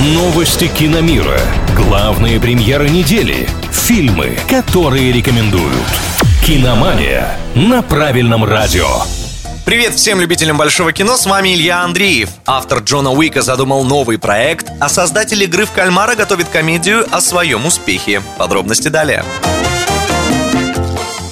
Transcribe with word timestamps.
Новости 0.00 0.68
киномира. 0.68 1.40
Главные 1.74 2.38
премьеры 2.38 2.88
недели. 2.88 3.48
Фильмы, 3.72 4.38
которые 4.48 5.10
рекомендуют. 5.10 5.74
Киномания 6.46 7.36
на 7.56 7.82
правильном 7.82 8.44
радио. 8.44 8.86
Привет 9.64 9.94
всем 9.94 10.20
любителям 10.20 10.56
большого 10.56 10.92
кино, 10.92 11.16
с 11.16 11.26
вами 11.26 11.52
Илья 11.52 11.82
Андреев. 11.82 12.28
Автор 12.46 12.78
Джона 12.78 13.10
Уика 13.10 13.42
задумал 13.42 13.82
новый 13.82 14.20
проект, 14.20 14.70
а 14.78 14.88
создатель 14.88 15.42
игры 15.42 15.64
в 15.64 15.72
кальмара 15.72 16.14
готовит 16.14 16.48
комедию 16.48 17.04
о 17.10 17.20
своем 17.20 17.66
успехе. 17.66 18.22
Подробности 18.38 18.86
далее. 18.86 19.24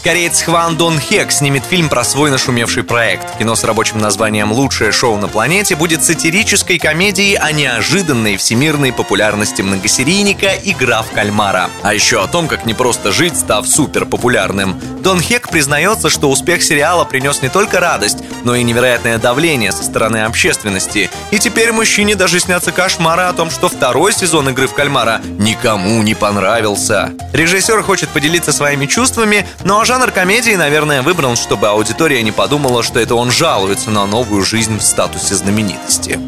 Кореец 0.07 0.43
Хван 0.43 0.77
Дон 0.77 1.01
Хек 1.01 1.33
снимет 1.33 1.65
фильм 1.65 1.89
про 1.89 2.05
свой 2.05 2.31
нашумевший 2.31 2.85
проект. 2.85 3.39
Кино 3.39 3.57
с 3.57 3.65
рабочим 3.65 3.99
названием 3.99 4.53
«Лучшее 4.53 4.93
шоу 4.93 5.17
на 5.17 5.27
планете» 5.27 5.75
будет 5.75 6.05
сатирической 6.05 6.79
комедией 6.79 7.35
о 7.35 7.51
неожиданной 7.51 8.37
всемирной 8.37 8.93
популярности 8.93 9.63
многосерийника 9.63 10.53
«Игра 10.63 11.03
в 11.03 11.11
кальмара». 11.11 11.71
А 11.83 11.93
еще 11.93 12.23
о 12.23 12.29
том, 12.29 12.47
как 12.47 12.67
не 12.67 12.73
просто 12.73 13.11
жить, 13.11 13.37
став 13.37 13.67
супер 13.67 14.07
популярным. 14.07 14.81
Дон 15.03 15.21
Хек 15.21 15.49
признается, 15.49 16.09
что 16.09 16.31
успех 16.31 16.63
сериала 16.63 17.05
принес 17.05 17.43
не 17.43 17.49
только 17.49 17.81
радость, 17.81 18.19
но 18.45 18.55
и 18.55 18.63
невероятное 18.63 19.19
давление 19.19 19.73
со 19.73 19.83
стороны 19.83 20.19
общественности. 20.19 21.11
И 21.33 21.41
теперь 21.41 21.73
мужчине 21.73 22.15
даже 22.15 22.39
снятся 22.39 22.71
кошмары 22.71 23.23
о 23.23 23.33
том, 23.33 23.51
что 23.51 23.69
второй 23.69 24.13
сезон 24.13 24.51
«Игры 24.51 24.69
в 24.69 24.75
кальмара» 24.75 25.21
никому 25.41 26.01
не 26.05 26.15
понравился. 26.15 27.11
Режиссер 27.33 27.83
хочет 27.83 28.09
поделиться 28.11 28.53
своими 28.53 28.87
чувствами, 28.87 29.45
но 29.65 29.85
жанр 29.97 30.13
комедии, 30.13 30.55
наверное, 30.55 31.01
выбран, 31.01 31.37
чтобы 31.37 31.69
аудитория 31.69 32.23
не 32.23 32.31
подумала, 32.31 32.83
что 32.83 33.01
это 33.01 33.15
он 33.15 33.31
жалуется 33.31 33.91
на 33.91 34.05
новую 34.05 34.45
жизнь 34.45 34.79
в 34.79 34.83
статусе 34.83 35.35
знаменитости. 35.35 36.19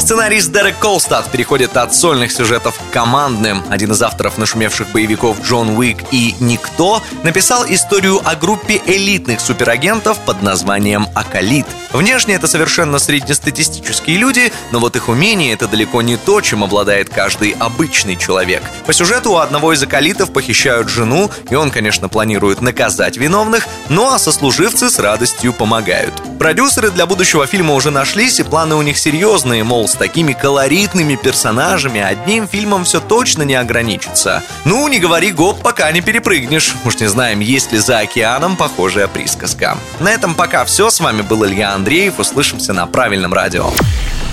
Сценарист 0.00 0.50
Дерек 0.50 0.78
Колстад 0.78 1.30
переходит 1.30 1.76
от 1.76 1.94
сольных 1.94 2.32
сюжетов 2.32 2.74
к 2.78 2.92
командным. 2.92 3.62
Один 3.68 3.92
из 3.92 4.00
авторов 4.00 4.38
нашумевших 4.38 4.88
боевиков 4.92 5.36
Джон 5.44 5.76
Уик 5.76 5.98
и 6.10 6.34
Никто 6.40 7.02
написал 7.22 7.66
историю 7.68 8.18
о 8.24 8.34
группе 8.34 8.80
элитных 8.86 9.40
суперагентов 9.40 10.18
под 10.20 10.42
названием 10.42 11.06
Акалит. 11.14 11.66
Внешне 11.92 12.34
это 12.34 12.46
совершенно 12.46 12.98
среднестатистические 12.98 14.16
люди, 14.16 14.50
но 14.72 14.78
вот 14.78 14.96
их 14.96 15.08
умение— 15.08 15.52
это 15.54 15.68
далеко 15.68 16.00
не 16.00 16.16
то, 16.16 16.40
чем 16.40 16.64
обладает 16.64 17.10
каждый 17.10 17.50
обычный 17.50 18.16
человек. 18.16 18.62
По 18.86 18.94
сюжету 18.94 19.32
у 19.32 19.36
одного 19.36 19.74
из 19.74 19.82
Акалитов 19.82 20.32
похищают 20.32 20.88
жену, 20.88 21.30
и 21.50 21.54
он, 21.54 21.70
конечно, 21.70 22.08
планирует 22.08 22.62
наказать 22.62 23.18
виновных, 23.18 23.66
ну 23.90 24.10
а 24.10 24.18
сослуживцы 24.18 24.88
с 24.88 24.98
радостью 24.98 25.52
помогают. 25.52 26.14
Продюсеры 26.38 26.90
для 26.90 27.04
будущего 27.04 27.46
фильма 27.46 27.74
уже 27.74 27.90
нашлись, 27.90 28.40
и 28.40 28.44
планы 28.44 28.76
у 28.76 28.82
них 28.82 28.96
серьезные, 28.96 29.62
мол, 29.62 29.89
с 29.90 29.94
такими 29.94 30.32
колоритными 30.32 31.16
персонажами 31.16 32.00
одним 32.00 32.48
фильмом 32.48 32.84
все 32.84 33.00
точно 33.00 33.42
не 33.42 33.54
ограничится. 33.54 34.42
Ну, 34.64 34.86
не 34.88 34.98
говори 34.98 35.32
гоп, 35.32 35.60
пока 35.60 35.90
не 35.92 36.00
перепрыгнешь. 36.00 36.74
Уж 36.84 37.00
не 37.00 37.06
знаем, 37.06 37.40
есть 37.40 37.72
ли 37.72 37.78
за 37.78 37.98
океаном 37.98 38.56
похожая 38.56 39.08
присказка. 39.08 39.76
На 39.98 40.10
этом 40.10 40.34
пока 40.34 40.64
все. 40.64 40.90
С 40.90 41.00
вами 41.00 41.22
был 41.22 41.44
Илья 41.44 41.74
Андреев. 41.74 42.18
Услышимся 42.18 42.72
на 42.72 42.86
правильном 42.86 43.34
радио. 43.34 43.70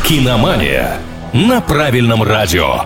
Киномания 0.03 0.97
на 1.33 1.61
правильном 1.61 2.23
радио. 2.23 2.83